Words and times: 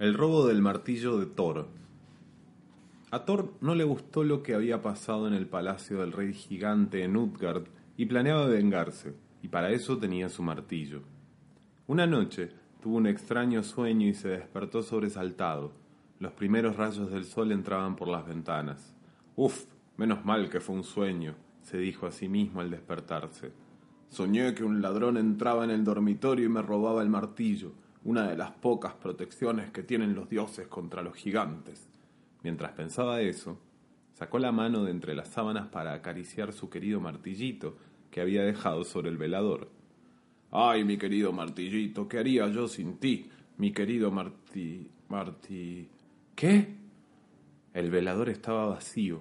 El 0.00 0.14
robo 0.14 0.48
del 0.48 0.60
martillo 0.60 1.18
de 1.20 1.26
Thor. 1.26 1.68
A 3.12 3.24
Thor 3.24 3.54
no 3.60 3.76
le 3.76 3.84
gustó 3.84 4.24
lo 4.24 4.42
que 4.42 4.56
había 4.56 4.82
pasado 4.82 5.28
en 5.28 5.34
el 5.34 5.46
palacio 5.46 6.00
del 6.00 6.10
rey 6.10 6.34
gigante 6.34 7.04
en 7.04 7.16
Utgard 7.16 7.66
y 7.96 8.06
planeaba 8.06 8.46
vengarse, 8.46 9.14
y 9.40 9.46
para 9.46 9.70
eso 9.70 9.96
tenía 9.96 10.28
su 10.28 10.42
martillo. 10.42 11.02
Una 11.86 12.08
noche 12.08 12.50
tuvo 12.82 12.96
un 12.96 13.06
extraño 13.06 13.62
sueño 13.62 14.08
y 14.08 14.14
se 14.14 14.30
despertó 14.30 14.82
sobresaltado. 14.82 15.70
Los 16.18 16.32
primeros 16.32 16.76
rayos 16.76 17.12
del 17.12 17.24
sol 17.24 17.52
entraban 17.52 17.94
por 17.94 18.08
las 18.08 18.26
ventanas. 18.26 18.96
Uf, 19.36 19.66
menos 19.96 20.24
mal 20.24 20.50
que 20.50 20.58
fue 20.58 20.74
un 20.74 20.82
sueño, 20.82 21.36
se 21.62 21.78
dijo 21.78 22.08
a 22.08 22.10
sí 22.10 22.28
mismo 22.28 22.62
al 22.62 22.70
despertarse. 22.72 23.52
Soñé 24.08 24.56
que 24.56 24.64
un 24.64 24.82
ladrón 24.82 25.18
entraba 25.18 25.62
en 25.62 25.70
el 25.70 25.84
dormitorio 25.84 26.46
y 26.46 26.48
me 26.48 26.62
robaba 26.62 27.00
el 27.00 27.10
martillo 27.10 27.74
una 28.04 28.28
de 28.28 28.36
las 28.36 28.50
pocas 28.52 28.92
protecciones 28.94 29.70
que 29.70 29.82
tienen 29.82 30.14
los 30.14 30.28
dioses 30.28 30.68
contra 30.68 31.02
los 31.02 31.14
gigantes. 31.16 31.88
Mientras 32.42 32.72
pensaba 32.72 33.22
eso, 33.22 33.58
sacó 34.12 34.38
la 34.38 34.52
mano 34.52 34.84
de 34.84 34.90
entre 34.90 35.14
las 35.14 35.28
sábanas 35.28 35.68
para 35.68 35.94
acariciar 35.94 36.52
su 36.52 36.68
querido 36.68 37.00
martillito 37.00 37.78
que 38.10 38.20
había 38.20 38.42
dejado 38.42 38.84
sobre 38.84 39.08
el 39.08 39.16
velador. 39.16 39.70
Ay, 40.50 40.84
mi 40.84 40.98
querido 40.98 41.32
martillito, 41.32 42.06
¿qué 42.06 42.18
haría 42.18 42.46
yo 42.48 42.68
sin 42.68 42.98
ti? 42.98 43.28
Mi 43.56 43.72
querido 43.72 44.10
Martí... 44.10 44.90
Martí... 45.08 45.88
¿Qué? 46.34 46.76
El 47.72 47.90
velador 47.90 48.28
estaba 48.28 48.66
vacío. 48.66 49.20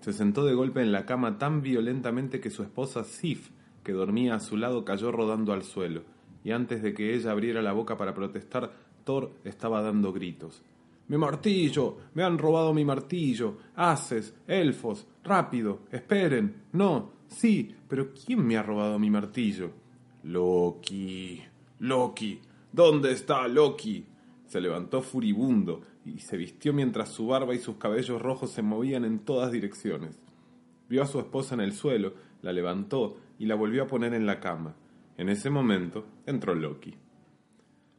Se 0.00 0.12
sentó 0.12 0.44
de 0.44 0.54
golpe 0.54 0.82
en 0.82 0.92
la 0.92 1.06
cama 1.06 1.38
tan 1.38 1.62
violentamente 1.62 2.40
que 2.40 2.50
su 2.50 2.62
esposa 2.62 3.04
Sif, 3.04 3.50
que 3.82 3.92
dormía 3.92 4.34
a 4.34 4.40
su 4.40 4.56
lado, 4.56 4.84
cayó 4.84 5.10
rodando 5.10 5.52
al 5.52 5.62
suelo 5.62 6.11
y 6.44 6.50
antes 6.50 6.82
de 6.82 6.94
que 6.94 7.14
ella 7.14 7.30
abriera 7.30 7.62
la 7.62 7.72
boca 7.72 7.96
para 7.96 8.14
protestar, 8.14 8.72
Thor 9.04 9.32
estaba 9.44 9.82
dando 9.82 10.12
gritos. 10.12 10.62
Mi 11.08 11.18
martillo. 11.18 11.98
me 12.14 12.22
han 12.22 12.38
robado 12.38 12.72
mi 12.72 12.84
martillo. 12.84 13.58
haces, 13.74 14.34
elfos, 14.46 15.06
rápido, 15.22 15.80
esperen. 15.90 16.64
No, 16.72 17.12
sí, 17.26 17.74
pero 17.88 18.12
¿quién 18.12 18.46
me 18.46 18.56
ha 18.56 18.62
robado 18.62 18.98
mi 18.98 19.10
martillo? 19.10 19.70
Loki. 20.24 21.42
Loki. 21.80 22.40
¿Dónde 22.72 23.12
está 23.12 23.46
Loki? 23.48 24.06
Se 24.46 24.60
levantó 24.60 25.02
furibundo 25.02 25.82
y 26.04 26.18
se 26.18 26.36
vistió 26.36 26.72
mientras 26.72 27.10
su 27.10 27.26
barba 27.26 27.54
y 27.54 27.58
sus 27.58 27.76
cabellos 27.76 28.20
rojos 28.20 28.50
se 28.50 28.62
movían 28.62 29.04
en 29.04 29.20
todas 29.20 29.52
direcciones. 29.52 30.18
Vio 30.88 31.02
a 31.02 31.06
su 31.06 31.18
esposa 31.18 31.54
en 31.54 31.60
el 31.60 31.72
suelo, 31.72 32.14
la 32.42 32.52
levantó 32.52 33.16
y 33.38 33.46
la 33.46 33.54
volvió 33.54 33.84
a 33.84 33.86
poner 33.86 34.14
en 34.14 34.26
la 34.26 34.40
cama. 34.40 34.74
En 35.16 35.28
ese 35.28 35.50
momento 35.50 36.06
entró 36.26 36.54
Loki. 36.54 36.94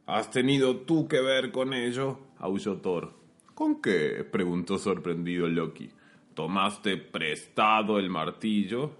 ¿Has 0.06 0.30
tenido 0.30 0.78
tú 0.78 1.08
que 1.08 1.20
ver 1.20 1.50
con 1.50 1.72
ello? 1.72 2.18
aulló 2.38 2.76
Thor. 2.78 3.14
¿Con 3.54 3.80
qué? 3.80 4.24
preguntó 4.30 4.78
sorprendido 4.78 5.48
Loki. 5.48 5.90
¿Tomaste 6.34 6.96
prestado 6.96 7.98
el 7.98 8.10
martillo? 8.10 8.90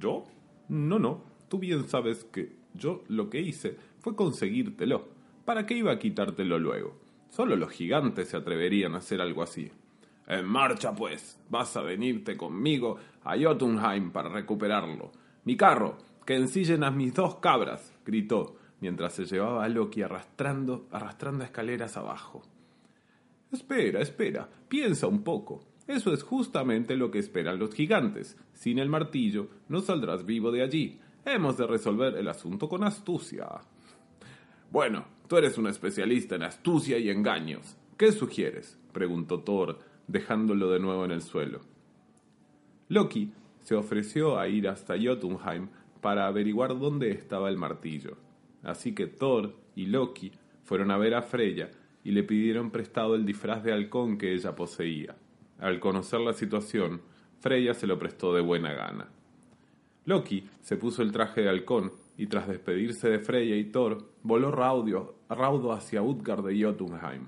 ¿Yo? 0.00 0.24
No, 0.68 0.98
no. 0.98 1.22
Tú 1.48 1.58
bien 1.58 1.88
sabes 1.88 2.24
que 2.24 2.56
yo 2.74 3.04
lo 3.08 3.28
que 3.28 3.40
hice 3.40 3.76
fue 4.00 4.16
conseguírtelo. 4.16 5.08
¿Para 5.44 5.66
qué 5.66 5.76
iba 5.76 5.92
a 5.92 5.98
quitártelo 5.98 6.58
luego? 6.58 6.96
Solo 7.30 7.56
los 7.56 7.70
gigantes 7.70 8.28
se 8.28 8.36
atreverían 8.36 8.94
a 8.94 8.98
hacer 8.98 9.20
algo 9.20 9.42
así. 9.42 9.70
En 10.26 10.46
marcha, 10.46 10.94
pues. 10.94 11.38
Vas 11.50 11.76
a 11.76 11.82
venirte 11.82 12.36
conmigo 12.36 12.98
a 13.24 13.36
Jotunheim 13.38 14.10
para 14.10 14.28
recuperarlo. 14.28 15.12
Mi 15.44 15.56
carro, 15.56 15.98
que 16.28 16.36
ensillen 16.36 16.84
a 16.84 16.90
mis 16.90 17.14
dos 17.14 17.36
cabras, 17.36 17.90
gritó, 18.04 18.56
mientras 18.82 19.14
se 19.14 19.24
llevaba 19.24 19.64
a 19.64 19.68
Loki 19.70 20.02
arrastrando, 20.02 20.86
arrastrando 20.90 21.42
escaleras 21.42 21.96
abajo. 21.96 22.42
Espera, 23.50 24.02
espera, 24.02 24.46
piensa 24.68 25.06
un 25.06 25.22
poco. 25.24 25.64
Eso 25.86 26.12
es 26.12 26.22
justamente 26.22 26.96
lo 26.96 27.10
que 27.10 27.18
esperan 27.18 27.58
los 27.58 27.74
gigantes. 27.74 28.36
Sin 28.52 28.78
el 28.78 28.90
martillo 28.90 29.48
no 29.70 29.80
saldrás 29.80 30.26
vivo 30.26 30.52
de 30.52 30.62
allí. 30.62 31.00
Hemos 31.24 31.56
de 31.56 31.66
resolver 31.66 32.14
el 32.18 32.28
asunto 32.28 32.68
con 32.68 32.84
astucia. 32.84 33.48
Bueno, 34.70 35.06
tú 35.28 35.38
eres 35.38 35.56
un 35.56 35.66
especialista 35.66 36.34
en 36.34 36.42
astucia 36.42 36.98
y 36.98 37.08
engaños. 37.08 37.78
¿Qué 37.96 38.12
sugieres? 38.12 38.78
preguntó 38.92 39.40
Thor, 39.40 39.78
dejándolo 40.06 40.68
de 40.68 40.78
nuevo 40.78 41.06
en 41.06 41.12
el 41.12 41.22
suelo. 41.22 41.60
Loki 42.88 43.32
se 43.62 43.74
ofreció 43.74 44.38
a 44.38 44.46
ir 44.46 44.68
hasta 44.68 44.94
Jotunheim 45.02 45.68
para 46.00 46.26
averiguar 46.26 46.78
dónde 46.78 47.10
estaba 47.10 47.48
el 47.48 47.56
martillo. 47.56 48.16
Así 48.62 48.94
que 48.94 49.06
Thor 49.06 49.54
y 49.74 49.86
Loki 49.86 50.32
fueron 50.64 50.90
a 50.90 50.98
ver 50.98 51.14
a 51.14 51.22
Freya 51.22 51.70
y 52.04 52.12
le 52.12 52.22
pidieron 52.22 52.70
prestado 52.70 53.14
el 53.14 53.24
disfraz 53.24 53.62
de 53.62 53.72
halcón 53.72 54.18
que 54.18 54.32
ella 54.32 54.54
poseía. 54.54 55.16
Al 55.58 55.80
conocer 55.80 56.20
la 56.20 56.32
situación, 56.32 57.00
Freya 57.40 57.74
se 57.74 57.86
lo 57.86 57.98
prestó 57.98 58.34
de 58.34 58.40
buena 58.40 58.72
gana. 58.72 59.08
Loki 60.04 60.48
se 60.62 60.76
puso 60.76 61.02
el 61.02 61.12
traje 61.12 61.42
de 61.42 61.50
halcón 61.50 61.92
y 62.16 62.26
tras 62.26 62.48
despedirse 62.48 63.10
de 63.10 63.18
Freya 63.18 63.56
y 63.56 63.64
Thor, 63.64 64.10
voló 64.22 64.50
raudo, 64.50 65.72
hacia 65.72 66.02
Utgard 66.02 66.44
de 66.46 66.64
Jotunheim. 66.64 67.26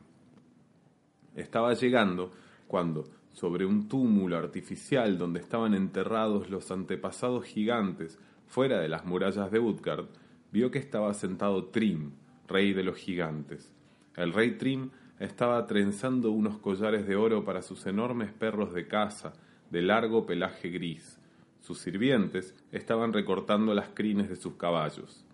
Estaba 1.34 1.74
llegando 1.74 2.30
cuando, 2.66 3.04
sobre 3.32 3.66
un 3.66 3.88
túmulo 3.88 4.36
artificial 4.36 5.18
donde 5.18 5.40
estaban 5.40 5.74
enterrados 5.74 6.50
los 6.50 6.70
antepasados 6.70 7.44
gigantes 7.44 8.18
fuera 8.50 8.80
de 8.80 8.88
las 8.88 9.06
murallas 9.06 9.50
de 9.52 9.60
Utgard, 9.60 10.06
vio 10.50 10.72
que 10.72 10.80
estaba 10.80 11.14
sentado 11.14 11.66
Trim, 11.66 12.10
rey 12.48 12.72
de 12.72 12.82
los 12.82 12.96
gigantes. 12.96 13.72
El 14.16 14.32
rey 14.32 14.58
Trim 14.58 14.90
estaba 15.20 15.66
trenzando 15.68 16.32
unos 16.32 16.58
collares 16.58 17.06
de 17.06 17.14
oro 17.14 17.44
para 17.44 17.62
sus 17.62 17.86
enormes 17.86 18.32
perros 18.32 18.74
de 18.74 18.88
caza, 18.88 19.34
de 19.70 19.82
largo 19.82 20.26
pelaje 20.26 20.68
gris. 20.68 21.16
Sus 21.60 21.78
sirvientes 21.78 22.54
estaban 22.72 23.12
recortando 23.12 23.72
las 23.72 23.90
crines 23.90 24.28
de 24.28 24.36
sus 24.36 24.54
caballos. 24.54 25.24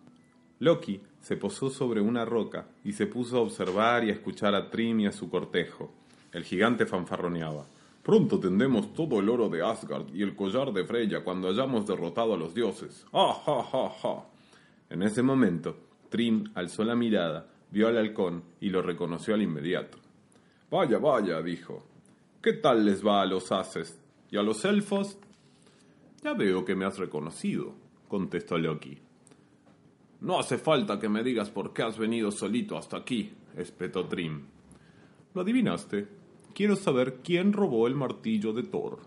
Loki 0.58 1.00
se 1.20 1.36
posó 1.36 1.70
sobre 1.70 2.02
una 2.02 2.26
roca 2.26 2.66
y 2.84 2.92
se 2.92 3.06
puso 3.06 3.38
a 3.38 3.40
observar 3.40 4.04
y 4.04 4.10
a 4.10 4.12
escuchar 4.12 4.54
a 4.54 4.68
Trim 4.68 5.00
y 5.00 5.06
a 5.06 5.12
su 5.12 5.30
cortejo. 5.30 5.90
El 6.32 6.44
gigante 6.44 6.84
fanfarroneaba. 6.84 7.64
Pronto 8.06 8.38
tendremos 8.38 8.94
todo 8.94 9.18
el 9.18 9.28
oro 9.28 9.48
de 9.48 9.66
Asgard 9.66 10.14
y 10.14 10.22
el 10.22 10.36
collar 10.36 10.72
de 10.72 10.84
Freya 10.84 11.24
cuando 11.24 11.48
hayamos 11.48 11.88
derrotado 11.88 12.34
a 12.34 12.36
los 12.36 12.54
dioses. 12.54 13.04
¡Ah, 13.12 13.34
ja, 13.44 13.64
ja, 13.64 13.90
ja! 14.00 14.24
En 14.88 15.02
ese 15.02 15.24
momento, 15.24 15.76
Trim 16.08 16.44
alzó 16.54 16.84
la 16.84 16.94
mirada, 16.94 17.48
vio 17.72 17.88
al 17.88 17.96
halcón 17.96 18.44
y 18.60 18.68
lo 18.70 18.80
reconoció 18.80 19.34
al 19.34 19.42
inmediato. 19.42 19.98
Vaya, 20.70 20.98
vaya, 20.98 21.42
dijo. 21.42 21.82
¿Qué 22.40 22.52
tal 22.52 22.84
les 22.84 23.04
va 23.04 23.22
a 23.22 23.26
los 23.26 23.50
haces? 23.50 24.00
¿Y 24.30 24.36
a 24.36 24.42
los 24.44 24.64
elfos? 24.64 25.18
Ya 26.22 26.32
veo 26.34 26.64
que 26.64 26.76
me 26.76 26.84
has 26.84 26.98
reconocido, 26.98 27.74
contestó 28.06 28.56
Loki. 28.56 28.96
No 30.20 30.38
hace 30.38 30.58
falta 30.58 31.00
que 31.00 31.08
me 31.08 31.24
digas 31.24 31.50
por 31.50 31.72
qué 31.72 31.82
has 31.82 31.98
venido 31.98 32.30
solito 32.30 32.78
hasta 32.78 32.98
aquí, 32.98 33.32
espetó 33.56 34.06
Trim. 34.06 34.42
Lo 35.34 35.40
adivinaste, 35.40 36.06
Quiero 36.56 36.74
saber 36.74 37.20
quién 37.22 37.52
robó 37.52 37.86
el 37.86 37.94
martillo 37.94 38.54
de 38.54 38.62
Thor. 38.62 39.00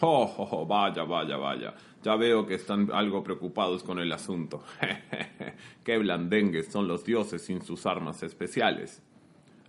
Oh, 0.00 0.48
oh, 0.50 0.64
vaya, 0.64 1.04
vaya, 1.04 1.36
vaya. 1.36 1.74
Ya 2.02 2.16
veo 2.16 2.46
que 2.46 2.54
están 2.54 2.90
algo 2.90 3.22
preocupados 3.22 3.82
con 3.82 3.98
el 3.98 4.10
asunto. 4.12 4.62
Qué 5.84 5.98
blandengues 5.98 6.68
son 6.68 6.88
los 6.88 7.04
dioses 7.04 7.42
sin 7.42 7.60
sus 7.60 7.84
armas 7.84 8.22
especiales. 8.22 9.02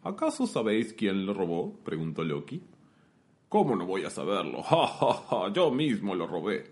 ¿Acaso 0.03 0.47
sabéis 0.47 0.93
quién 0.93 1.25
lo 1.25 1.33
robó? 1.33 1.73
preguntó 1.83 2.23
Loki. 2.23 2.63
¿Cómo 3.49 3.75
no 3.75 3.85
voy 3.85 4.05
a 4.05 4.09
saberlo? 4.09 4.63
Yo 5.53 5.69
mismo 5.69 6.15
lo 6.15 6.27
robé. 6.27 6.71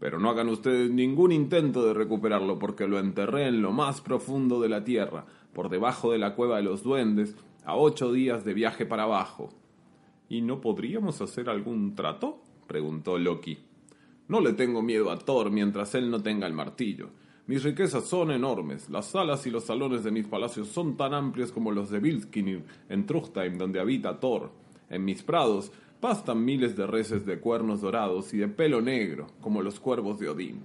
Pero 0.00 0.18
no 0.18 0.30
hagan 0.30 0.48
ustedes 0.48 0.90
ningún 0.90 1.30
intento 1.30 1.86
de 1.86 1.94
recuperarlo 1.94 2.58
porque 2.58 2.88
lo 2.88 2.98
enterré 2.98 3.46
en 3.46 3.62
lo 3.62 3.70
más 3.70 4.00
profundo 4.00 4.60
de 4.60 4.68
la 4.68 4.82
tierra, 4.82 5.26
por 5.52 5.68
debajo 5.68 6.10
de 6.10 6.18
la 6.18 6.34
cueva 6.34 6.56
de 6.56 6.64
los 6.64 6.82
duendes, 6.82 7.36
a 7.64 7.76
ocho 7.76 8.12
días 8.12 8.44
de 8.44 8.52
viaje 8.52 8.84
para 8.84 9.04
abajo. 9.04 9.50
¿Y 10.28 10.40
no 10.40 10.60
podríamos 10.60 11.20
hacer 11.20 11.48
algún 11.48 11.94
trato? 11.94 12.42
preguntó 12.66 13.18
Loki. 13.18 13.58
No 14.28 14.40
le 14.40 14.54
tengo 14.54 14.82
miedo 14.82 15.10
a 15.10 15.18
Thor 15.18 15.50
mientras 15.50 15.94
él 15.94 16.10
no 16.10 16.20
tenga 16.20 16.46
el 16.46 16.52
martillo. 16.52 17.10
Mis 17.46 17.62
riquezas 17.62 18.06
son 18.06 18.32
enormes. 18.32 18.90
Las 18.90 19.06
salas 19.06 19.46
y 19.46 19.50
los 19.50 19.64
salones 19.64 20.02
de 20.02 20.10
mis 20.10 20.26
palacios 20.26 20.66
son 20.66 20.96
tan 20.96 21.14
amplios 21.14 21.52
como 21.52 21.70
los 21.70 21.90
de 21.90 22.00
Vilskinir 22.00 22.64
en 22.88 23.06
Truchtheim, 23.06 23.56
donde 23.56 23.78
habita 23.78 24.18
Thor. 24.18 24.50
En 24.90 25.04
mis 25.04 25.22
prados 25.22 25.70
pastan 26.00 26.44
miles 26.44 26.76
de 26.76 26.88
reses 26.88 27.24
de 27.24 27.38
cuernos 27.38 27.80
dorados 27.80 28.34
y 28.34 28.38
de 28.38 28.48
pelo 28.48 28.82
negro, 28.82 29.28
como 29.40 29.62
los 29.62 29.78
cuervos 29.78 30.18
de 30.18 30.28
Odín. 30.28 30.60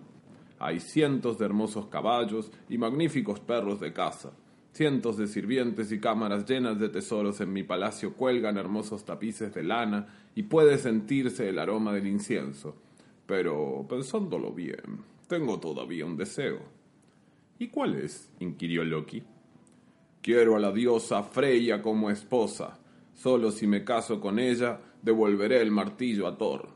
Hay 0.57 0.79
cientos 0.79 1.37
de 1.37 1.45
hermosos 1.45 1.85
caballos 1.85 2.51
y 2.67 2.79
magníficos 2.79 3.39
perros 3.39 3.79
de 3.79 3.93
caza. 3.93 4.31
Cientos 4.73 5.17
de 5.17 5.27
sirvientes 5.27 5.91
y 5.91 5.99
cámaras 5.99 6.45
llenas 6.45 6.79
de 6.79 6.87
tesoros 6.87 7.41
en 7.41 7.51
mi 7.51 7.63
palacio 7.63 8.13
cuelgan 8.13 8.57
hermosos 8.57 9.03
tapices 9.03 9.53
de 9.53 9.63
lana 9.63 10.07
y 10.33 10.43
puede 10.43 10.77
sentirse 10.77 11.49
el 11.49 11.59
aroma 11.59 11.93
del 11.93 12.07
incienso. 12.07 12.77
Pero, 13.25 13.85
pensándolo 13.89 14.53
bien, 14.53 15.03
tengo 15.27 15.59
todavía 15.59 16.05
un 16.05 16.15
deseo. 16.15 16.59
¿Y 17.59 17.67
cuál 17.67 17.95
es? 17.95 18.31
inquirió 18.39 18.85
Loki. 18.85 19.23
Quiero 20.21 20.55
a 20.55 20.59
la 20.59 20.71
diosa 20.71 21.21
Freya 21.23 21.81
como 21.81 22.09
esposa. 22.09 22.79
Solo 23.13 23.51
si 23.51 23.67
me 23.67 23.83
caso 23.83 24.21
con 24.21 24.39
ella, 24.39 24.79
devolveré 25.01 25.61
el 25.61 25.71
martillo 25.71 26.27
a 26.27 26.37
Thor. 26.37 26.69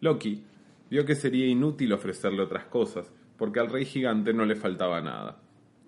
Loki 0.00 0.42
vio 0.90 1.04
que 1.04 1.14
sería 1.14 1.46
inútil 1.46 1.92
ofrecerle 1.92 2.42
otras 2.42 2.64
cosas, 2.66 3.12
porque 3.36 3.60
al 3.60 3.68
rey 3.68 3.84
gigante 3.84 4.32
no 4.32 4.46
le 4.46 4.56
faltaba 4.56 5.00
nada. 5.02 5.42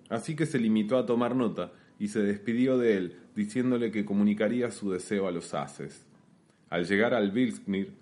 Así 0.09 0.37
que 0.37 0.47
se 0.47 0.59
limitó 0.59 0.97
a 0.99 1.07
tomar 1.07 1.35
nota 1.35 1.73
y 1.99 2.09
se 2.09 2.21
despidió 2.23 2.79
de 2.79 2.97
él, 2.97 3.17
diciéndole 3.35 3.91
que 3.91 4.05
comunicaría 4.05 4.71
su 4.71 4.91
deseo 4.91 5.29
a 5.29 5.33
los 5.33 5.55
haces. 5.55 6.05
Al 6.71 6.87
llegar 6.87 7.15
al 7.15 7.31
Vilsknir, 7.31 7.93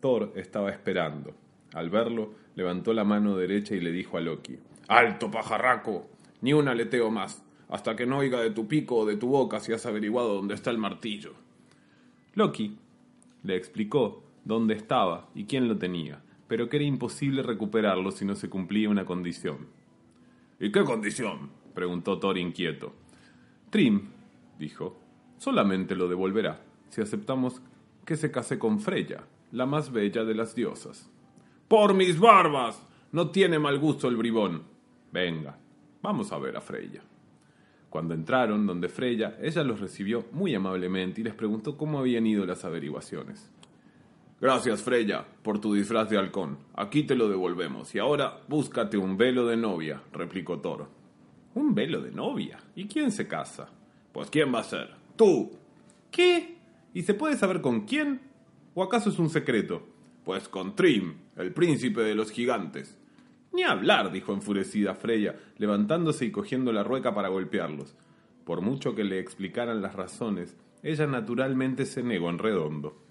Thor 0.00 0.32
estaba 0.36 0.70
esperando. 0.70 1.34
Al 1.72 1.90
verlo, 1.90 2.34
levantó 2.54 2.92
la 2.92 3.04
mano 3.04 3.36
derecha 3.36 3.74
y 3.74 3.80
le 3.80 3.92
dijo 3.92 4.16
a 4.16 4.20
Loki: 4.20 4.58
¡Alto, 4.88 5.30
pajarraco! 5.30 6.08
Ni 6.40 6.52
un 6.52 6.68
aleteo 6.68 7.10
más, 7.10 7.42
hasta 7.68 7.96
que 7.96 8.06
no 8.06 8.18
oiga 8.18 8.40
de 8.40 8.50
tu 8.50 8.68
pico 8.68 8.96
o 8.96 9.06
de 9.06 9.16
tu 9.16 9.28
boca 9.28 9.60
si 9.60 9.72
has 9.72 9.86
averiguado 9.86 10.34
dónde 10.34 10.54
está 10.54 10.70
el 10.70 10.78
martillo. 10.78 11.34
Loki 12.34 12.76
le 13.42 13.56
explicó 13.56 14.22
dónde 14.44 14.74
estaba 14.74 15.28
y 15.34 15.44
quién 15.44 15.68
lo 15.68 15.78
tenía, 15.78 16.22
pero 16.48 16.68
que 16.68 16.76
era 16.76 16.84
imposible 16.84 17.42
recuperarlo 17.42 18.10
si 18.10 18.24
no 18.24 18.34
se 18.34 18.48
cumplía 18.48 18.88
una 18.88 19.04
condición. 19.04 19.66
¿Y 20.58 20.72
qué 20.72 20.84
condición? 20.84 21.50
preguntó 21.74 22.18
Thor 22.18 22.38
inquieto. 22.38 22.94
Trim, 23.70 24.08
dijo, 24.58 24.98
solamente 25.36 25.94
lo 25.94 26.08
devolverá 26.08 26.62
si 26.88 27.02
aceptamos 27.02 27.60
que 28.04 28.16
se 28.16 28.30
case 28.30 28.58
con 28.58 28.80
Freya, 28.80 29.24
la 29.52 29.66
más 29.66 29.92
bella 29.92 30.24
de 30.24 30.34
las 30.34 30.54
diosas. 30.54 31.10
¡Por 31.68 31.94
mis 31.94 32.18
barbas! 32.18 32.82
No 33.12 33.30
tiene 33.30 33.58
mal 33.58 33.78
gusto 33.78 34.08
el 34.08 34.16
bribón. 34.16 34.62
Venga, 35.12 35.58
vamos 36.02 36.32
a 36.32 36.38
ver 36.38 36.56
a 36.56 36.60
Freya. 36.60 37.02
Cuando 37.90 38.14
entraron 38.14 38.66
donde 38.66 38.88
Freya, 38.88 39.36
ella 39.40 39.62
los 39.62 39.80
recibió 39.80 40.26
muy 40.32 40.54
amablemente 40.54 41.20
y 41.20 41.24
les 41.24 41.34
preguntó 41.34 41.76
cómo 41.76 41.98
habían 41.98 42.26
ido 42.26 42.46
las 42.46 42.64
averiguaciones. 42.64 43.50
Gracias, 44.38 44.82
Freya, 44.82 45.26
por 45.42 45.62
tu 45.62 45.72
disfraz 45.72 46.10
de 46.10 46.18
halcón. 46.18 46.58
Aquí 46.74 47.04
te 47.04 47.14
lo 47.14 47.30
devolvemos. 47.30 47.94
Y 47.94 47.98
ahora 47.98 48.42
búscate 48.48 48.98
un 48.98 49.16
velo 49.16 49.46
de 49.46 49.56
novia, 49.56 50.02
replicó 50.12 50.60
Thor. 50.60 50.88
¿Un 51.54 51.74
velo 51.74 52.02
de 52.02 52.10
novia? 52.10 52.58
¿Y 52.74 52.86
quién 52.86 53.12
se 53.12 53.26
casa? 53.26 53.70
Pues 54.12 54.28
quién 54.28 54.54
va 54.54 54.60
a 54.60 54.64
ser. 54.64 54.90
Tú. 55.16 55.52
¿Qué? 56.10 56.58
¿Y 56.92 57.02
se 57.04 57.14
puede 57.14 57.36
saber 57.36 57.62
con 57.62 57.86
quién? 57.86 58.20
¿O 58.74 58.82
acaso 58.82 59.08
es 59.08 59.18
un 59.18 59.30
secreto? 59.30 59.86
Pues 60.22 60.50
con 60.50 60.76
Trim, 60.76 61.14
el 61.36 61.54
príncipe 61.54 62.02
de 62.02 62.14
los 62.14 62.30
gigantes. 62.30 62.98
Ni 63.54 63.62
hablar, 63.62 64.12
dijo 64.12 64.34
enfurecida 64.34 64.94
Freya, 64.94 65.34
levantándose 65.56 66.26
y 66.26 66.30
cogiendo 66.30 66.74
la 66.74 66.84
rueca 66.84 67.14
para 67.14 67.28
golpearlos. 67.28 67.96
Por 68.44 68.60
mucho 68.60 68.94
que 68.94 69.04
le 69.04 69.18
explicaran 69.18 69.80
las 69.80 69.94
razones, 69.94 70.58
ella 70.82 71.06
naturalmente 71.06 71.86
se 71.86 72.02
negó 72.02 72.28
en 72.28 72.38
redondo. 72.38 73.05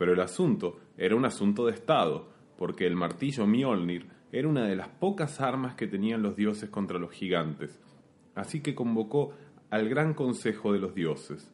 Pero 0.00 0.14
el 0.14 0.20
asunto 0.20 0.78
era 0.96 1.14
un 1.14 1.26
asunto 1.26 1.66
de 1.66 1.72
Estado, 1.72 2.26
porque 2.56 2.86
el 2.86 2.96
martillo 2.96 3.46
Mjolnir 3.46 4.06
era 4.32 4.48
una 4.48 4.64
de 4.66 4.74
las 4.74 4.88
pocas 4.88 5.42
armas 5.42 5.74
que 5.74 5.86
tenían 5.86 6.22
los 6.22 6.36
dioses 6.36 6.70
contra 6.70 6.98
los 6.98 7.10
gigantes. 7.10 7.78
Así 8.34 8.62
que 8.62 8.74
convocó 8.74 9.34
al 9.68 9.90
gran 9.90 10.14
consejo 10.14 10.72
de 10.72 10.78
los 10.78 10.94
dioses. 10.94 11.52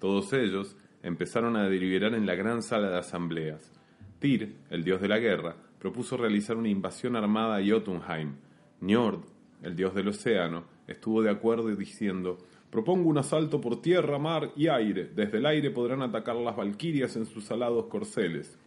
Todos 0.00 0.34
ellos 0.34 0.76
empezaron 1.02 1.56
a 1.56 1.66
deliberar 1.66 2.12
en 2.12 2.26
la 2.26 2.34
gran 2.34 2.62
sala 2.62 2.90
de 2.90 2.98
asambleas. 2.98 3.72
Tyr, 4.18 4.54
el 4.68 4.84
dios 4.84 5.00
de 5.00 5.08
la 5.08 5.18
guerra, 5.18 5.56
propuso 5.78 6.18
realizar 6.18 6.58
una 6.58 6.68
invasión 6.68 7.16
armada 7.16 7.56
a 7.56 7.66
Jotunheim. 7.66 8.34
Njord, 8.82 9.22
el 9.62 9.76
dios 9.76 9.94
del 9.94 10.08
océano, 10.08 10.64
estuvo 10.86 11.22
de 11.22 11.30
acuerdo 11.30 11.74
diciendo 11.74 12.36
Propongo 12.70 13.08
un 13.08 13.18
asalto 13.18 13.60
por 13.60 13.80
tierra, 13.80 14.18
mar 14.18 14.52
y 14.54 14.68
aire. 14.68 15.10
Desde 15.14 15.38
el 15.38 15.46
aire 15.46 15.70
podrán 15.70 16.02
atacar 16.02 16.36
las 16.36 16.56
valquirias 16.56 17.16
en 17.16 17.24
sus 17.24 17.50
alados 17.50 17.86
corceles. 17.86 18.58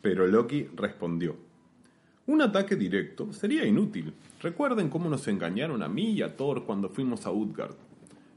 Pero 0.00 0.26
Loki 0.26 0.68
respondió: 0.76 1.36
Un 2.26 2.40
ataque 2.40 2.76
directo 2.76 3.32
sería 3.32 3.66
inútil. 3.66 4.14
Recuerden 4.40 4.88
cómo 4.88 5.08
nos 5.08 5.26
engañaron 5.26 5.82
a 5.82 5.88
mí 5.88 6.12
y 6.12 6.22
a 6.22 6.36
Thor 6.36 6.64
cuando 6.64 6.88
fuimos 6.88 7.26
a 7.26 7.32
Utgard. 7.32 7.74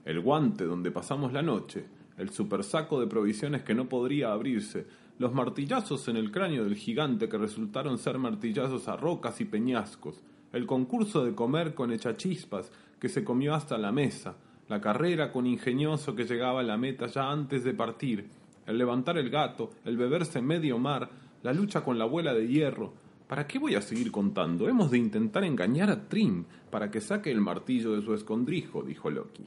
El 0.06 0.20
guante 0.22 0.66
donde 0.66 0.90
pasamos 0.90 1.32
la 1.32 1.44
noche, 1.44 1.86
el 2.18 2.32
super 2.32 2.64
saco 2.64 3.00
de 3.00 3.06
provisiones 3.06 3.62
que 3.62 3.76
no 3.76 3.88
podría 3.88 4.34
abrirse, 4.34 4.88
los 5.20 5.34
martillazos 5.34 6.08
en 6.08 6.18
el 6.18 6.32
cráneo 6.32 6.64
del 6.64 6.76
gigante 6.76 7.30
que 7.30 7.38
resultaron 7.38 8.00
ser 8.00 8.18
martillazos 8.18 8.88
a 8.88 8.98
rocas 8.98 9.40
y 9.40 9.46
peñascos, 9.46 10.24
el 10.52 10.66
concurso 10.66 11.24
de 11.24 11.36
comer 11.36 11.76
con 11.76 11.92
echachispas 11.92 12.72
que 13.02 13.10
se 13.10 13.24
comió 13.24 13.56
hasta 13.56 13.80
la 13.80 13.92
mesa, 13.92 14.38
la 14.70 14.80
carrera 14.80 15.32
con 15.32 15.48
ingenioso 15.48 16.16
que 16.16 16.26
llegaba 16.26 16.60
a 16.60 16.64
la 16.64 16.78
meta 16.78 17.08
ya 17.08 17.32
antes 17.32 17.64
de 17.64 17.74
partir, 17.74 18.30
el 18.68 18.78
levantar 18.78 19.18
el 19.18 19.32
gato, 19.32 19.72
el 19.86 19.98
beberse 19.98 20.40
medio 20.40 20.78
mar, 20.78 21.10
la 21.42 21.52
lucha 21.52 21.84
con 21.84 21.98
la 21.98 22.04
abuela 22.04 22.32
de 22.36 22.48
hierro. 22.48 22.94
¿Para 23.28 23.48
qué 23.48 23.58
voy 23.58 23.74
a 23.74 23.82
seguir 23.82 24.12
contando? 24.12 24.70
Hemos 24.70 24.92
de 24.92 25.00
intentar 25.00 25.44
engañar 25.44 25.90
a 25.90 26.08
Trim 26.08 26.46
para 26.70 26.92
que 26.92 27.02
saque 27.02 27.32
el 27.32 27.42
martillo 27.42 27.96
de 27.96 28.04
su 28.04 28.14
escondrijo, 28.14 28.84
dijo 28.84 29.10
Loki. 29.10 29.46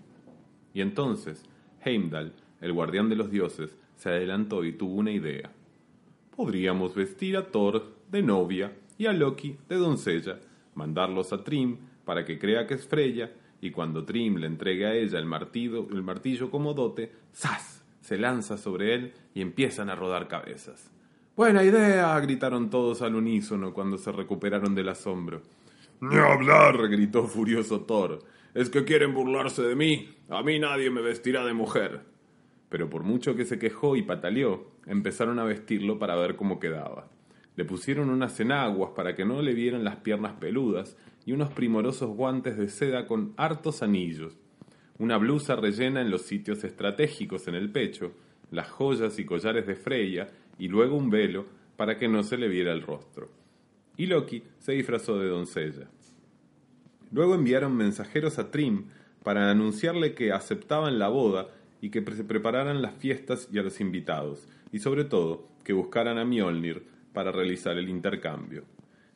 Y 0.74 0.80
entonces, 0.80 1.44
Heimdall, 1.84 2.32
el 2.60 2.72
guardián 2.72 3.08
de 3.08 3.14
los 3.14 3.30
dioses, 3.30 3.78
se 3.94 4.08
adelantó 4.08 4.64
y 4.64 4.72
tuvo 4.72 4.96
una 4.96 5.12
idea. 5.12 5.52
Podríamos 6.34 6.92
vestir 6.96 7.36
a 7.36 7.52
Thor 7.52 7.94
de 8.10 8.20
novia 8.20 8.72
y 8.98 9.06
a 9.06 9.12
Loki 9.12 9.56
de 9.68 9.76
doncella, 9.76 10.40
mandarlos 10.74 11.32
a 11.32 11.44
Trim 11.44 11.76
para 12.04 12.24
que 12.24 12.36
crea 12.36 12.66
que 12.66 12.74
es 12.74 12.84
Freya 12.84 13.30
y 13.64 13.70
cuando 13.70 14.04
Trim 14.04 14.36
le 14.36 14.46
entregue 14.46 14.86
a 14.86 14.94
ella 14.94 15.18
el 15.18 15.24
martillo, 15.24 15.88
el 15.90 16.02
martillo 16.02 16.50
como 16.50 16.74
dote, 16.74 17.10
¡zas! 17.34 17.82
se 18.02 18.18
lanza 18.18 18.58
sobre 18.58 18.94
él 18.94 19.14
y 19.32 19.40
empiezan 19.40 19.88
a 19.88 19.94
rodar 19.94 20.28
cabezas. 20.28 20.90
Buena 21.34 21.64
idea, 21.64 22.20
gritaron 22.20 22.68
todos 22.68 23.00
al 23.00 23.14
unísono 23.14 23.72
cuando 23.72 23.96
se 23.96 24.12
recuperaron 24.12 24.74
del 24.74 24.90
asombro. 24.90 25.40
Ni 26.02 26.16
hablar, 26.16 26.76
gritó 26.88 27.26
furioso 27.26 27.80
Thor. 27.80 28.18
Es 28.52 28.68
que 28.68 28.84
quieren 28.84 29.14
burlarse 29.14 29.62
de 29.62 29.74
mí. 29.74 30.14
A 30.28 30.42
mí 30.42 30.58
nadie 30.58 30.90
me 30.90 31.00
vestirá 31.00 31.46
de 31.46 31.54
mujer. 31.54 32.02
Pero 32.68 32.90
por 32.90 33.02
mucho 33.02 33.34
que 33.34 33.46
se 33.46 33.58
quejó 33.58 33.96
y 33.96 34.02
pataleó, 34.02 34.66
empezaron 34.86 35.38
a 35.38 35.44
vestirlo 35.44 35.98
para 35.98 36.16
ver 36.16 36.36
cómo 36.36 36.60
quedaba. 36.60 37.08
Le 37.56 37.64
pusieron 37.64 38.10
unas 38.10 38.38
enaguas 38.40 38.90
para 38.94 39.14
que 39.14 39.24
no 39.24 39.40
le 39.40 39.54
vieran 39.54 39.84
las 39.84 39.96
piernas 39.96 40.34
peludas 40.34 40.98
y 41.26 41.32
unos 41.32 41.52
primorosos 41.52 42.10
guantes 42.10 42.56
de 42.56 42.68
seda 42.68 43.06
con 43.06 43.34
hartos 43.36 43.82
anillos, 43.82 44.36
una 44.98 45.16
blusa 45.16 45.56
rellena 45.56 46.00
en 46.00 46.10
los 46.10 46.22
sitios 46.22 46.64
estratégicos 46.64 47.48
en 47.48 47.54
el 47.54 47.70
pecho, 47.70 48.12
las 48.50 48.70
joyas 48.70 49.18
y 49.18 49.24
collares 49.24 49.66
de 49.66 49.74
Freya 49.74 50.28
y 50.58 50.68
luego 50.68 50.96
un 50.96 51.10
velo 51.10 51.46
para 51.76 51.98
que 51.98 52.08
no 52.08 52.22
se 52.22 52.36
le 52.36 52.48
viera 52.48 52.72
el 52.72 52.82
rostro. 52.82 53.30
Y 53.96 54.06
Loki 54.06 54.42
se 54.58 54.72
disfrazó 54.72 55.18
de 55.18 55.28
doncella. 55.28 55.88
Luego 57.10 57.34
enviaron 57.34 57.76
mensajeros 57.76 58.38
a 58.38 58.50
Trim 58.50 58.86
para 59.22 59.50
anunciarle 59.50 60.14
que 60.14 60.32
aceptaban 60.32 60.98
la 60.98 61.08
boda 61.08 61.48
y 61.80 61.90
que 61.90 62.04
se 62.12 62.24
prepararan 62.24 62.82
las 62.82 62.94
fiestas 62.94 63.48
y 63.52 63.58
a 63.58 63.62
los 63.62 63.80
invitados, 63.80 64.48
y 64.72 64.78
sobre 64.78 65.04
todo 65.04 65.48
que 65.64 65.72
buscaran 65.72 66.18
a 66.18 66.24
Mjolnir 66.24 66.84
para 67.12 67.32
realizar 67.32 67.78
el 67.78 67.88
intercambio. 67.88 68.64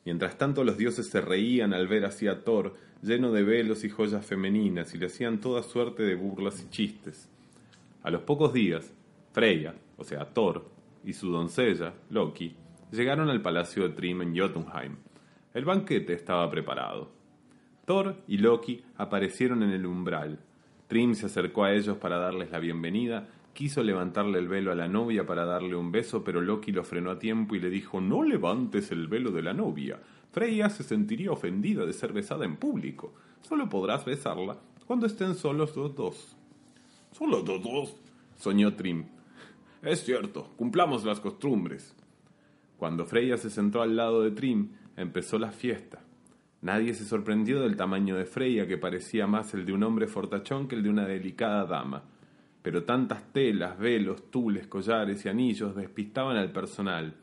Mientras 0.09 0.39
tanto 0.39 0.65
los 0.65 0.79
dioses 0.79 1.11
se 1.11 1.21
reían 1.21 1.75
al 1.75 1.87
ver 1.87 2.07
así 2.07 2.29
a 2.29 2.43
Thor, 2.43 2.77
lleno 3.03 3.31
de 3.31 3.43
velos 3.43 3.85
y 3.85 3.91
joyas 3.91 4.25
femeninas, 4.25 4.95
y 4.95 4.99
le 4.99 5.05
hacían 5.05 5.39
toda 5.39 5.63
suerte 5.63 6.03
de 6.03 6.15
burlas 6.15 6.65
y 6.65 6.71
chistes. 6.71 7.29
A 8.03 8.11
los 8.11 8.23
pocos 8.23 8.55
días, 8.55 8.91
Freya, 9.33 9.75
o 9.99 10.05
sea 10.05 10.25
Thor, 10.33 10.65
y 11.05 11.13
su 11.13 11.31
doncella, 11.31 11.93
Loki, 12.09 12.57
llegaron 12.91 13.29
al 13.29 13.43
palacio 13.43 13.83
de 13.83 13.91
Trim 13.91 14.23
en 14.23 14.35
Jotunheim. 14.35 14.97
El 15.53 15.67
banquete 15.67 16.15
estaba 16.15 16.51
preparado. 16.51 17.11
Thor 17.85 18.17
y 18.27 18.39
Loki 18.39 18.83
aparecieron 18.97 19.63
en 19.63 19.73
el 19.73 19.85
umbral. 19.85 20.39
Trim 20.87 21.17
se 21.17 21.27
acercó 21.27 21.65
a 21.65 21.75
ellos 21.75 21.99
para 21.99 22.17
darles 22.17 22.51
la 22.51 22.61
bienvenida 22.61 23.29
Quiso 23.59 23.83
levantarle 23.83 24.39
el 24.39 24.47
velo 24.47 24.71
a 24.71 24.77
la 24.77 24.87
novia 24.87 25.27
para 25.27 25.45
darle 25.45 25.75
un 25.75 25.91
beso, 25.91 26.23
pero 26.23 26.41
Loki 26.41 26.71
lo 26.71 26.85
frenó 26.85 27.11
a 27.11 27.19
tiempo 27.19 27.57
y 27.57 27.59
le 27.59 27.71
dijo 27.71 28.01
No 28.01 28.23
levantes 28.23 28.93
el 28.93 29.09
velo 29.09 29.33
de 29.33 29.43
la 29.43 29.53
novia. 29.53 30.01
Freya 30.31 30.71
se 30.71 30.85
sentiría 30.85 31.33
ofendida 31.33 31.85
de 31.85 31.93
ser 31.93 32.13
besada 32.13 32.45
en 32.45 32.55
público. 32.55 33.15
Solo 33.43 33.69
podrás 33.69 34.05
besarla 34.05 34.59
cuando 34.87 35.07
estén 35.07 35.35
solos 35.35 35.75
los 35.75 35.97
dos. 35.97 36.37
¿Solo 37.11 37.43
los 37.43 37.61
dos? 37.61 37.97
soñó 38.37 38.75
Trim. 38.75 39.07
Es 39.83 40.05
cierto, 40.05 40.53
cumplamos 40.57 41.05
las 41.05 41.19
costumbres. 41.19 41.97
Cuando 42.77 43.07
Freya 43.07 43.39
se 43.39 43.51
sentó 43.51 43.83
al 43.83 43.97
lado 43.97 44.23
de 44.23 44.31
Trim, 44.31 44.69
empezó 44.97 45.37
la 45.37 45.51
fiesta. 45.51 45.99
Nadie 46.63 46.95
se 46.95 47.05
sorprendió 47.05 47.61
del 47.61 47.77
tamaño 47.77 48.15
de 48.15 48.25
Freya, 48.25 48.69
que 48.69 48.79
parecía 48.79 49.27
más 49.27 49.53
el 49.53 49.67
de 49.67 49.73
un 49.73 49.83
hombre 49.83 50.07
fortachón 50.07 50.69
que 50.69 50.77
el 50.77 50.85
de 50.85 50.91
una 50.91 51.07
delicada 51.09 51.65
dama 51.65 52.05
pero 52.63 52.85
tantas 52.85 53.33
telas, 53.33 53.79
velos, 53.79 54.31
tules, 54.31 54.67
collares 54.67 55.25
y 55.25 55.29
anillos 55.29 55.77
despistaban 55.77 56.37
al 56.37 56.53
personal, 56.53 57.15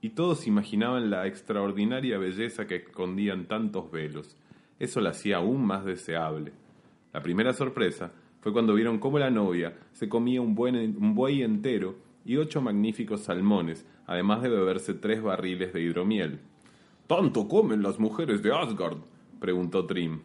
y 0.00 0.10
todos 0.10 0.46
imaginaban 0.46 1.10
la 1.10 1.26
extraordinaria 1.26 2.18
belleza 2.18 2.66
que 2.66 2.76
escondían 2.76 3.46
tantos 3.46 3.90
velos. 3.90 4.36
Eso 4.78 5.00
la 5.00 5.10
hacía 5.10 5.38
aún 5.38 5.64
más 5.64 5.84
deseable. 5.84 6.52
La 7.12 7.22
primera 7.22 7.52
sorpresa 7.52 8.12
fue 8.40 8.52
cuando 8.52 8.74
vieron 8.74 8.98
cómo 8.98 9.18
la 9.18 9.30
novia 9.30 9.74
se 9.92 10.08
comía 10.08 10.40
un, 10.40 10.56
un 10.56 11.14
buey 11.14 11.42
entero 11.42 11.96
y 12.24 12.36
ocho 12.36 12.60
magníficos 12.60 13.22
salmones, 13.22 13.86
además 14.06 14.42
de 14.42 14.48
beberse 14.48 14.94
tres 14.94 15.22
barriles 15.22 15.72
de 15.72 15.80
hidromiel. 15.80 16.40
¿Tanto 17.06 17.48
comen 17.48 17.82
las 17.82 17.98
mujeres 17.98 18.42
de 18.42 18.52
Asgard? 18.52 18.98
preguntó 19.40 19.86
Trim. 19.86 20.20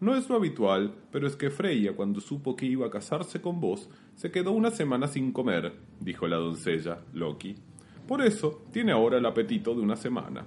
No 0.00 0.16
es 0.16 0.30
lo 0.30 0.36
habitual, 0.36 0.94
pero 1.12 1.26
es 1.26 1.36
que 1.36 1.50
Freya, 1.50 1.94
cuando 1.94 2.22
supo 2.22 2.56
que 2.56 2.64
iba 2.64 2.86
a 2.86 2.90
casarse 2.90 3.42
con 3.42 3.60
vos, 3.60 3.90
se 4.14 4.30
quedó 4.30 4.52
una 4.52 4.70
semana 4.70 5.06
sin 5.08 5.30
comer, 5.30 5.74
dijo 6.00 6.26
la 6.26 6.36
doncella, 6.36 7.00
Loki. 7.12 7.54
Por 8.08 8.22
eso 8.22 8.62
tiene 8.72 8.92
ahora 8.92 9.18
el 9.18 9.26
apetito 9.26 9.74
de 9.74 9.82
una 9.82 9.96
semana. 9.96 10.46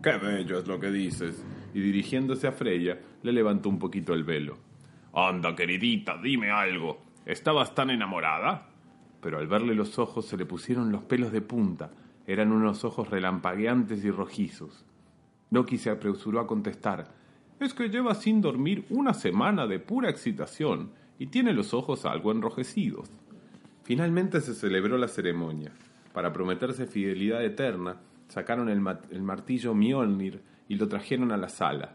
Qué 0.00 0.12
bello 0.18 0.60
es 0.60 0.68
lo 0.68 0.78
que 0.78 0.92
dices. 0.92 1.44
Y 1.74 1.80
dirigiéndose 1.80 2.46
a 2.46 2.52
Freya, 2.52 3.00
le 3.24 3.32
levantó 3.32 3.68
un 3.68 3.80
poquito 3.80 4.14
el 4.14 4.22
velo. 4.22 4.56
Anda, 5.12 5.56
queridita, 5.56 6.16
dime 6.22 6.52
algo. 6.52 7.02
¿Estabas 7.26 7.74
tan 7.74 7.90
enamorada? 7.90 8.68
Pero 9.20 9.38
al 9.38 9.48
verle 9.48 9.74
los 9.74 9.98
ojos 9.98 10.26
se 10.26 10.36
le 10.36 10.46
pusieron 10.46 10.92
los 10.92 11.02
pelos 11.02 11.32
de 11.32 11.42
punta. 11.42 11.90
Eran 12.24 12.52
unos 12.52 12.84
ojos 12.84 13.10
relampagueantes 13.10 14.04
y 14.04 14.12
rojizos. 14.12 14.86
Loki 15.50 15.76
se 15.76 15.90
apresuró 15.90 16.38
a 16.38 16.46
contestar 16.46 17.19
es 17.64 17.74
que 17.74 17.88
lleva 17.88 18.14
sin 18.14 18.40
dormir 18.40 18.84
una 18.90 19.14
semana 19.14 19.66
de 19.66 19.78
pura 19.78 20.10
excitación 20.10 20.90
y 21.18 21.26
tiene 21.26 21.52
los 21.52 21.74
ojos 21.74 22.06
algo 22.06 22.32
enrojecidos. 22.32 23.08
Finalmente 23.82 24.40
se 24.40 24.54
celebró 24.54 24.96
la 24.96 25.08
ceremonia. 25.08 25.72
Para 26.12 26.32
prometerse 26.32 26.86
fidelidad 26.86 27.44
eterna, 27.44 28.00
sacaron 28.28 28.68
el, 28.68 28.80
martillo 28.80 29.74
Mjolnir 29.74 30.40
y 30.68 30.76
lo 30.76 30.88
trajeron 30.88 31.32
a 31.32 31.36
la 31.36 31.48
sala. 31.48 31.94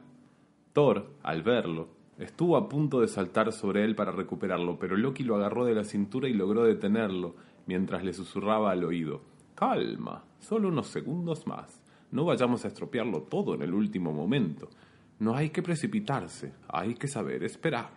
Thor, 0.73 1.13
al 1.23 1.41
verlo, 1.41 1.89
estuvo 2.19 2.57
a 2.57 2.69
punto 2.69 3.01
de 3.01 3.07
saltar 3.07 3.51
sobre 3.51 3.83
él 3.83 3.95
para 3.95 4.11
recuperarlo, 4.11 4.77
pero 4.77 4.95
Loki 4.95 5.23
lo 5.23 5.35
agarró 5.35 5.65
de 5.65 5.73
la 5.73 5.83
cintura 5.83 6.27
y 6.27 6.33
logró 6.33 6.63
detenerlo 6.63 7.35
mientras 7.65 8.03
le 8.03 8.13
susurraba 8.13 8.71
al 8.71 8.83
oído. 8.83 9.21
Calma, 9.55 10.23
solo 10.39 10.67
unos 10.67 10.87
segundos 10.87 11.47
más. 11.47 11.81
No 12.11 12.25
vayamos 12.25 12.65
a 12.65 12.67
estropearlo 12.67 13.23
todo 13.23 13.55
en 13.55 13.61
el 13.61 13.73
último 13.73 14.11
momento. 14.11 14.69
No 15.17 15.35
hay 15.35 15.49
que 15.49 15.63
precipitarse, 15.63 16.53
hay 16.67 16.95
que 16.95 17.07
saber 17.07 17.43
esperar. 17.43 17.89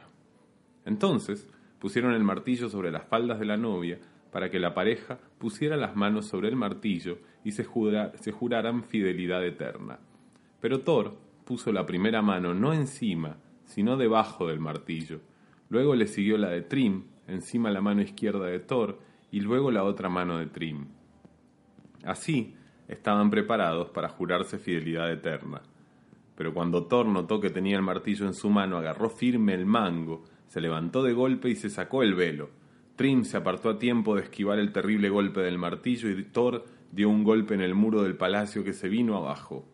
Entonces 0.84 1.48
pusieron 1.80 2.14
el 2.14 2.22
martillo 2.22 2.68
sobre 2.68 2.92
las 2.92 3.04
faldas 3.04 3.40
de 3.40 3.46
la 3.46 3.56
novia 3.56 3.98
para 4.30 4.50
que 4.50 4.60
la 4.60 4.72
pareja 4.72 5.18
pusiera 5.38 5.76
las 5.76 5.96
manos 5.96 6.26
sobre 6.26 6.48
el 6.48 6.54
martillo 6.54 7.18
y 7.42 7.52
se, 7.52 7.64
juraran 7.64 8.84
fidelidad 8.84 9.44
eterna. 9.44 9.98
Pero 10.60 10.80
Thor 10.80 11.16
puso 11.44 11.72
la 11.72 11.86
primera 11.86 12.22
mano 12.22 12.54
no 12.54 12.72
encima, 12.72 13.38
sino 13.64 13.96
debajo 13.96 14.46
del 14.46 14.60
martillo. 14.60 15.20
Luego 15.70 15.96
le 15.96 16.06
siguió 16.06 16.38
la 16.38 16.50
de 16.50 16.62
Trim, 16.62 17.04
encima 17.26 17.70
la 17.70 17.80
mano 17.80 18.00
izquierda 18.00 18.46
de 18.46 18.60
Thor, 18.60 19.00
y 19.32 19.40
luego 19.40 19.72
la 19.72 19.82
otra 19.82 20.08
mano 20.08 20.38
de 20.38 20.46
Trim. 20.46 20.86
Así 22.04 22.54
estaban 22.86 23.28
preparados 23.30 23.90
para 23.90 24.08
jurarse 24.08 24.58
fidelidad 24.58 25.10
eterna 25.10 25.62
pero 26.38 26.54
cuando 26.54 26.84
Thor 26.84 27.06
notó 27.06 27.40
que 27.40 27.50
tenía 27.50 27.74
el 27.74 27.82
martillo 27.82 28.24
en 28.24 28.32
su 28.32 28.48
mano, 28.48 28.76
agarró 28.76 29.10
firme 29.10 29.54
el 29.54 29.66
mango, 29.66 30.22
se 30.46 30.60
levantó 30.60 31.02
de 31.02 31.12
golpe 31.12 31.50
y 31.50 31.56
se 31.56 31.68
sacó 31.68 32.04
el 32.04 32.14
velo. 32.14 32.50
Trim 32.94 33.24
se 33.24 33.36
apartó 33.36 33.70
a 33.70 33.78
tiempo 33.80 34.14
de 34.14 34.22
esquivar 34.22 34.60
el 34.60 34.70
terrible 34.70 35.08
golpe 35.08 35.40
del 35.40 35.58
martillo 35.58 36.08
y 36.08 36.22
Thor 36.22 36.64
dio 36.92 37.10
un 37.10 37.24
golpe 37.24 37.54
en 37.54 37.60
el 37.60 37.74
muro 37.74 38.04
del 38.04 38.16
palacio 38.16 38.62
que 38.62 38.72
se 38.72 38.88
vino 38.88 39.16
abajo. 39.16 39.66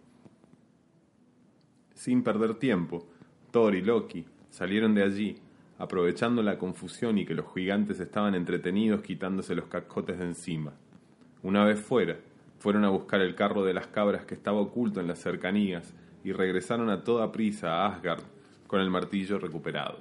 Sin 1.93 2.23
perder 2.23 2.55
tiempo, 2.55 3.11
Thor 3.51 3.75
y 3.75 3.83
Loki 3.83 4.25
salieron 4.49 4.95
de 4.95 5.03
allí, 5.03 5.37
aprovechando 5.77 6.43
la 6.43 6.57
confusión 6.57 7.19
y 7.19 7.27
que 7.27 7.35
los 7.35 7.53
gigantes 7.53 8.01
estaban 8.01 8.35
entretenidos 8.35 9.03
quitándose 9.03 9.55
los 9.55 9.67
cascotes 9.67 10.19
de 10.19 10.25
encima. 10.25 10.73
Una 11.43 11.63
vez 11.67 11.79
fuera, 11.79 12.17
fueron 12.59 12.87
a 12.87 12.89
buscar 12.89 13.21
el 13.21 13.35
carro 13.35 13.65
de 13.65 13.75
las 13.75 13.89
cabras 13.89 14.25
que 14.25 14.33
estaba 14.33 14.61
oculto 14.61 14.99
en 15.01 15.09
las 15.09 15.19
cercanías 15.19 15.93
y 16.25 16.33
regresaron 16.33 16.89
a 16.89 17.05
toda 17.05 17.31
prisa 17.31 17.69
a 17.69 17.87
Asgard 17.89 18.23
con 18.67 18.81
el 18.81 18.91
martillo 18.91 19.39
recuperado. 19.39 19.99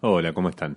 Hola, 0.00 0.32
¿cómo 0.34 0.48
están? 0.48 0.76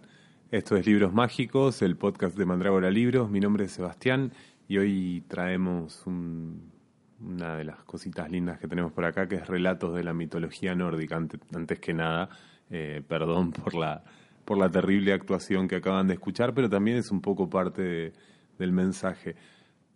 Esto 0.52 0.78
es 0.78 0.86
Libros 0.86 1.12
Mágicos, 1.12 1.82
el 1.82 1.98
podcast 1.98 2.38
de 2.38 2.46
Mandrágora 2.46 2.92
Libros. 2.92 3.30
Mi 3.32 3.40
nombre 3.40 3.66
es 3.66 3.72
Sebastián 3.72 4.32
y 4.68 4.78
hoy 4.78 5.24
traemos 5.28 6.06
una 6.06 7.56
de 7.58 7.64
las 7.64 7.84
cositas 7.84 8.30
lindas 8.30 8.60
que 8.60 8.68
tenemos 8.68 8.94
por 8.94 9.06
acá, 9.06 9.28
que 9.28 9.36
es 9.36 9.48
relatos 9.48 9.96
de 9.96 10.04
la 10.04 10.14
mitología 10.14 10.76
nórdica. 10.76 11.16
Antes, 11.16 11.80
que 11.80 11.96
nada, 11.96 12.30
eh, 12.70 13.02
perdón 13.08 13.52
por 13.52 13.74
la, 13.74 14.04
por 14.46 14.60
la 14.60 14.70
terrible 14.70 15.14
actuación 15.14 15.68
que 15.68 15.78
acaban 15.78 16.08
de 16.08 16.14
escuchar, 16.14 16.54
pero 16.54 16.70
también 16.70 16.98
es 16.98 17.10
un 17.10 17.22
poco 17.22 17.50
parte 17.50 18.14
del 18.60 18.72
mensaje 18.72 19.36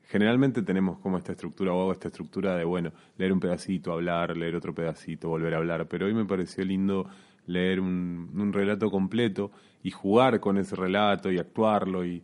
generalmente 0.10 0.63
tenemos 0.63 0.98
como 0.98 1.20
esta 1.20 1.34
estructura 1.34 1.72
o 1.72 1.82
hago 1.82 1.92
esta 1.92 2.08
estructura 2.08 2.56
de, 2.56 2.63
bueno, 2.63 2.92
leer 3.18 3.32
un 3.32 3.39
pedacito, 3.39 3.94
hablar, 3.94 4.36
leer 4.36 4.56
otro 4.56 4.74
pedacito, 4.74 5.30
volver 5.30 5.54
a 5.54 5.58
hablar, 5.58 5.88
pero 5.88 6.08
hoy 6.08 6.16
me 6.16 6.25
pareció 6.25 6.66
lindo 6.66 7.08
leer 7.46 7.80
un, 7.80 8.51
relato 8.51 8.89
completo 8.89 9.51
y 9.84 9.92
jugar 9.92 10.39
con 10.39 10.58
ese 10.58 10.75
relato 10.75 11.32
y 11.32 11.38
actuarlo 11.38 12.04
y, 12.06 12.24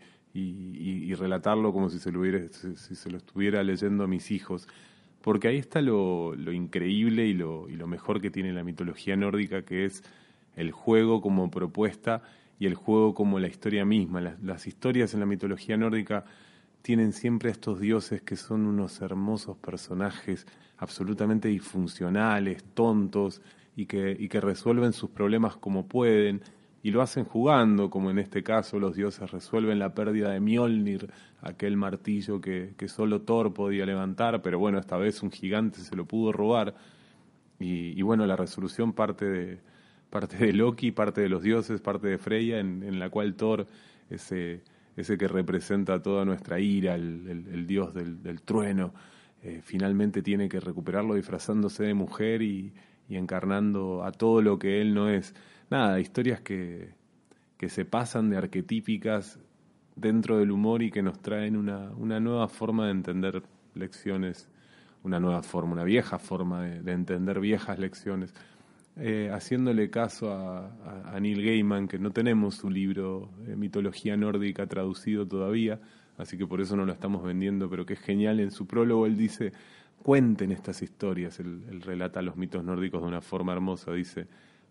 relatarlo 1.13 1.71
como 1.71 1.89
si 1.89 1.99
se, 1.99 2.11
lo 2.11 2.21
hubiera, 2.21 2.39
lo 2.39 3.17
estuviera 3.17 3.63
leyendo 3.63 4.03
a 4.03 4.07
mis 4.07 4.31
hijos. 4.31 4.67
Porque 5.21 5.47
ahí 5.47 5.57
está 5.57 5.79
lo, 5.81 6.33
increíble 6.51 7.27
y 7.27 7.33
lo, 7.33 7.69
y 7.69 7.75
lo 7.75 7.85
mejor 7.85 8.19
que 8.19 8.31
tiene 8.31 8.51
la 8.51 8.63
mitología 8.63 9.15
nórdica, 9.15 9.61
que 9.61 9.85
es 9.85 10.03
el 10.55 10.71
juego 10.71 11.21
como 11.21 11.51
propuesta 11.51 12.23
y 12.59 12.65
el 12.65 12.73
juego 12.73 13.13
como 13.13 13.39
la 13.39 13.47
historia 13.47 13.85
misma. 13.85 14.21
las 14.21 14.65
historias 14.65 15.13
en 15.13 15.19
la 15.19 15.27
mitología 15.27 15.77
nórdica 15.77 16.25
tienen 16.85 17.13
siempre 17.13 17.49
estos 17.49 17.79
dioses 17.79 18.21
que 18.21 18.35
son 18.35 18.67
unos 18.67 19.01
hermosos 19.01 19.57
personajes 19.57 20.45
absolutamente 20.77 21.47
disfuncionales, 21.47 22.63
tontos, 22.75 23.41
y 23.75 23.87
que, 23.87 24.15
y 24.19 24.29
que 24.29 24.39
resuelven 24.39 24.93
sus 24.93 25.09
problemas 25.09 25.57
como 25.57 25.87
pueden, 25.87 26.43
y 26.83 26.91
lo 26.91 27.01
hacen 27.01 27.25
jugando, 27.25 27.89
como 27.89 28.11
en 28.11 28.19
este 28.19 28.43
caso 28.43 28.77
los 28.77 28.95
dioses 28.95 29.31
resuelven 29.31 29.79
la 29.79 29.95
pérdida 29.95 30.29
de 30.29 30.39
Mjolnir, 30.39 31.09
aquel 31.41 31.75
martillo 31.75 32.39
que, 32.39 32.75
que 32.77 32.87
solo 32.87 33.21
Thor 33.21 33.51
podía 33.51 33.87
levantar, 33.87 34.43
pero 34.43 34.59
bueno, 34.59 34.77
esta 34.77 34.95
vez 34.95 35.23
un 35.23 35.31
gigante 35.31 35.79
se 35.79 35.95
lo 35.95 36.05
pudo 36.05 36.31
robar, 36.33 36.75
y, 37.59 37.99
y 37.99 38.01
bueno, 38.03 38.27
la 38.27 38.35
resolución 38.35 38.93
parte 38.93 39.25
de, 39.25 39.59
parte 40.11 40.37
de 40.37 40.53
Loki, 40.53 40.91
parte 40.91 41.21
de 41.21 41.29
los 41.29 41.41
dioses, 41.41 41.81
parte 41.81 42.09
de 42.09 42.19
Freya, 42.19 42.59
en, 42.59 42.83
en 42.83 42.99
la 42.99 43.09
cual 43.09 43.33
Thor, 43.33 43.65
ese 44.11 44.61
ese 44.95 45.17
que 45.17 45.27
representa 45.27 46.01
toda 46.01 46.25
nuestra 46.25 46.59
ira, 46.59 46.95
el, 46.95 47.65
dios 47.67 47.93
del, 47.93 48.41
trueno, 48.41 48.93
eh, 49.41 49.61
finalmente 49.63 50.21
tiene 50.21 50.47
que 50.47 50.59
recuperarlo 50.59 51.15
disfrazándose 51.15 51.83
de 51.83 51.93
mujer 51.93 52.41
y, 52.41 52.73
encarnando 53.07 54.03
a 54.03 54.11
todo 54.11 54.41
lo 54.41 54.57
que 54.57 54.81
él 54.81 54.95
no 54.95 55.09
es. 55.09 55.35
Nada, 55.69 55.99
historias 55.99 56.41
que, 56.41 56.95
que 57.57 57.69
se 57.69 57.85
pasan 57.85 58.31
de 58.31 58.37
arquetípicas 58.37 59.39
dentro 59.95 60.39
del 60.39 60.49
humor 60.49 60.81
y 60.81 60.89
que 60.89 61.03
nos 61.03 61.21
traen 61.21 61.55
una, 61.55 61.91
una 61.91 62.19
nueva 62.19 62.47
forma 62.47 62.85
de 62.85 62.91
entender 62.91 63.43
lecciones, 63.75 64.49
una 65.03 65.19
nueva 65.19 65.43
forma, 65.43 65.73
una 65.73 65.83
vieja 65.83 66.17
forma 66.17 66.63
de 66.63 66.91
entender 66.91 67.39
viejas 67.39 67.77
lecciones. 67.77 68.33
Eh, 68.97 69.29
haciéndole 69.33 69.89
caso 69.89 70.31
a, 70.31 71.19
Neil 71.19 71.43
Gaiman, 71.43 71.87
que 71.87 71.99
no 71.99 72.11
tenemos 72.11 72.55
su 72.55 72.69
libro 72.69 73.29
de 73.45 73.57
mitología 73.57 74.15
nórdica 74.15 74.67
traducido 74.67 75.27
todavía, 75.27 75.81
así 76.17 76.37
que 76.37 76.47
por 76.47 76.61
eso 76.61 76.77
no 76.77 76.85
lo 76.85 76.93
estamos 76.93 77.21
vendiendo, 77.23 77.69
pero 77.69 77.85
que 77.85 77.93
es 77.93 77.99
genial. 77.99 78.39
En 78.39 78.51
su 78.51 78.65
prólogo 78.67 79.05
él 79.05 79.17
dice, 79.17 79.51
cuenten 80.01 80.51
estas 80.53 80.81
historias, 80.81 81.39
él, 81.41 81.81
relata 81.81 82.21
los 82.21 82.37
mitos 82.37 82.63
nórdicos 82.63 83.01
de 83.01 83.07
una 83.07 83.21
forma 83.21 83.51
hermosa, 83.51 83.91
dice, 83.91 84.27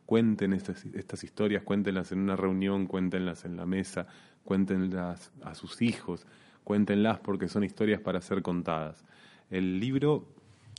cuenten 0.06 0.54
estas, 0.54 0.86
estas 0.86 1.22
historias, 1.22 1.62
cuéntenlas 1.62 2.12
en 2.12 2.20
una 2.20 2.36
reunión, 2.36 2.86
cuéntenlas 2.86 3.44
en 3.44 3.56
la 3.58 3.66
mesa, 3.66 4.06
cuéntenlas 4.42 5.32
a 5.42 5.54
sus 5.54 5.82
hijos, 5.82 6.26
cuéntenlas 6.62 7.18
porque 7.20 7.48
son 7.48 7.62
historias 7.62 8.00
para 8.00 8.22
ser 8.22 8.40
contadas. 8.40 9.04
El 9.50 9.80
libro 9.80 10.26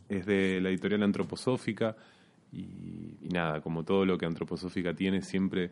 es 0.09 0.25
de 0.25 0.59
la 0.61 0.69
editorial 0.69 1.03
antroposófica, 1.03 1.95
y, 2.55 3.29
nada, 3.33 3.61
como 3.61 3.83
todo 3.83 4.05
lo 4.05 4.17
que 4.17 4.25
antroposófica 4.25 4.93
tiene, 4.93 5.21
siempre, 5.21 5.71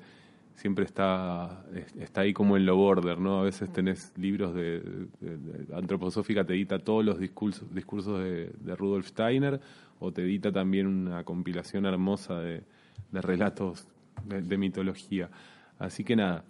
siempre 0.55 0.85
está, 0.85 1.65
está 1.99 2.21
ahí 2.21 2.33
como 2.33 2.57
en 2.57 2.65
lo 2.65 2.75
border, 2.75 3.19
¿no? 3.19 3.39
A 3.39 3.43
veces 3.43 3.71
tenés 3.71 4.11
libros 4.17 4.53
de, 4.53 5.07
antroposófica, 5.73 6.43
te 6.43 6.53
edita 6.53 6.79
todos 6.79 7.05
los 7.05 7.19
discursos, 7.19 7.73
discursos 7.73 8.19
de, 8.23 8.75
Rudolf 8.75 9.07
Steiner, 9.07 9.59
o 9.99 10.11
te 10.11 10.23
edita 10.23 10.51
también 10.51 10.87
una 10.87 11.23
compilación 11.23 11.85
hermosa 11.85 12.39
de, 12.39 12.63
relatos 13.11 13.87
de 14.25 14.57
mitología. 14.57 15.29
Así 15.79 16.03
que 16.03 16.15
nada, 16.15 16.43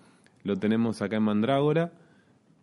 lo 0.43 0.57
tenemos 0.57 1.01
acá 1.01 1.17
en 1.17 1.23
Mandrágora 1.23 1.91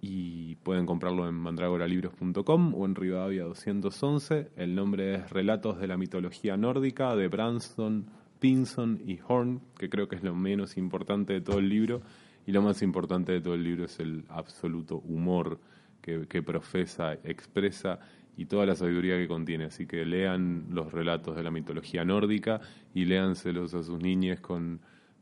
y 0.00 0.54
pueden 0.56 0.86
comprarlo 0.86 1.28
en 1.28 1.34
mandragoralibros.com 1.34 2.74
o 2.74 2.86
en 2.86 2.94
Rivadavia 2.94 3.44
211. 3.44 4.50
El 4.56 4.74
nombre 4.74 5.14
es 5.14 5.30
Relatos 5.30 5.78
de 5.78 5.86
la 5.86 5.98
mitología 5.98 6.56
nórdica 6.56 7.14
de 7.14 7.28
Branston 7.28 8.06
Pinson 8.38 9.00
y 9.06 9.18
Horn, 9.26 9.60
que 9.78 9.90
creo 9.90 10.08
que 10.08 10.16
es 10.16 10.22
lo 10.22 10.34
menos 10.34 10.78
importante 10.78 11.34
de 11.34 11.40
todo 11.42 11.58
el 11.58 11.68
libro, 11.68 12.00
y 12.46 12.52
lo 12.52 12.62
más 12.62 12.80
importante 12.82 13.32
de 13.32 13.40
todo 13.42 13.54
el 13.54 13.62
libro 13.62 13.84
es 13.84 14.00
el 14.00 14.24
absoluto 14.30 14.96
humor 14.96 15.60
que, 16.00 16.26
que 16.26 16.42
profesa, 16.42 17.12
expresa 17.22 18.00
y 18.38 18.46
toda 18.46 18.64
la 18.64 18.74
sabiduría 18.74 19.18
que 19.18 19.28
contiene. 19.28 19.66
Así 19.66 19.86
que 19.86 20.06
lean 20.06 20.68
los 20.70 20.90
relatos 20.90 21.36
de 21.36 21.42
la 21.42 21.50
mitología 21.50 22.04
nórdica 22.06 22.60
y 22.94 23.04
léanselos 23.04 23.74
a 23.74 23.82
sus 23.82 24.00
niñas 24.00 24.40
con, 24.40 24.80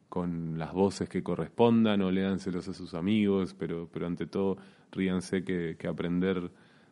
con 0.08 0.58
las 0.58 0.72
voces 0.72 1.08
que 1.08 1.22
correspondan 1.22 2.02
o 2.02 2.10
léanselos 2.10 2.68
a 2.68 2.74
sus 2.74 2.94
amigos, 2.94 3.54
pero, 3.58 3.88
pero 3.92 4.06
ante 4.06 4.26
todo 4.26 4.56
ríanse 4.90 5.44
que, 5.44 5.76
que 5.78 5.86
aprender 5.86 6.50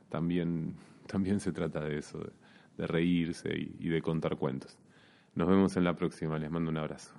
también, 0.08 0.74
también 1.06 1.40
se 1.40 1.52
trata 1.52 1.80
de 1.80 1.98
eso, 1.98 2.18
de, 2.76 2.86
reírse 2.86 3.50
y 3.54 3.88
de 3.88 4.02
contar 4.02 4.36
cuentos. 4.36 4.76
Nos 5.34 5.48
vemos 5.48 5.76
en 5.76 5.84
la 5.84 5.94
próxima, 5.96 6.38
les 6.38 6.50
mando 6.50 6.70
un 6.70 6.76
abrazo. 6.76 7.14